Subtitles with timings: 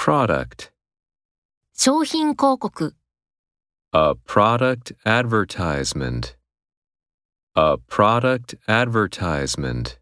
[0.00, 0.71] product,
[1.73, 2.95] 商品広告、
[3.93, 6.35] a product advertisement,
[7.55, 9.99] a product advertisement.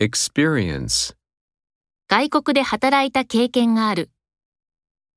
[0.00, 1.14] Experience,
[2.08, 4.10] 外国で働いた経験がある、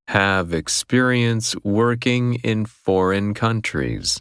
[0.08, 4.20] have experience working in foreign countries.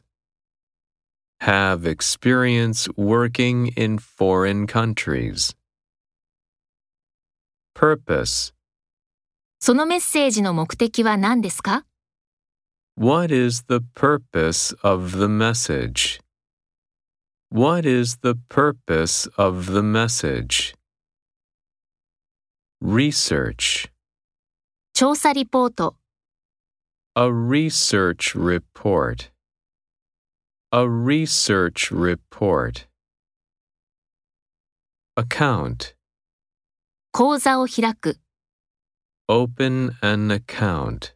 [1.41, 5.55] Have experience working in foreign countries.
[7.75, 8.52] Purpose.
[9.59, 11.84] そのメッセージの目的は何ですか
[12.96, 16.20] What is the purpose of the message?
[17.51, 20.74] What is the purpose of the message?
[22.83, 23.91] Research.
[24.95, 25.96] 調査リポート、
[27.15, 29.30] A research report.
[30.70, 32.87] A research report.
[35.16, 35.95] Account.
[37.23, 38.17] 口座を開く、
[39.29, 41.13] Open an account.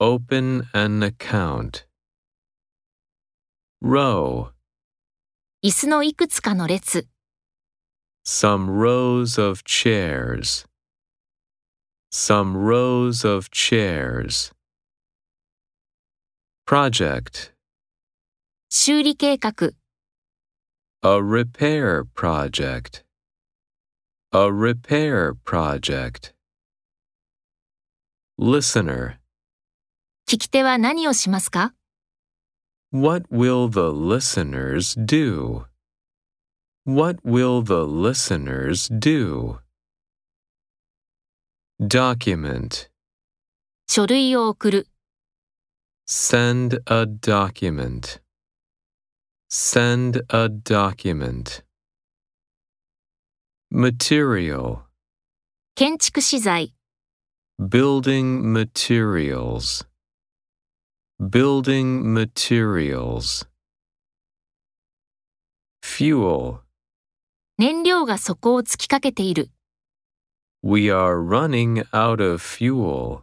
[0.00, 1.86] Open an account.
[3.80, 4.50] Row.
[5.62, 7.06] 椅子のいくつかの列、
[8.26, 10.66] Some rows of chairs.
[12.10, 14.50] Some rows of chairs.
[16.66, 17.54] Project.
[18.68, 19.70] 修理計画、
[21.04, 23.04] A repair project.
[24.31, 26.33] A repair project.
[28.37, 29.17] Listener.
[30.27, 31.73] 聞き手は何をしますか
[32.91, 35.65] What will the listeners do?
[36.85, 39.59] What will the listeners do?
[41.79, 42.89] Document.
[43.87, 44.87] 書類を送る、
[46.07, 48.21] Send a document.
[49.49, 51.63] Send a document.
[53.71, 54.79] Material.
[55.75, 56.73] 建築資材、
[57.59, 59.85] Building materials.
[61.19, 63.47] Building materials.
[65.81, 66.59] Fuel.
[67.57, 69.51] 燃料が底を尽きかけている、
[70.61, 73.21] We are running out of fuel.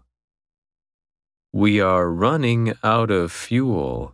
[1.52, 4.12] We are running out of fuel.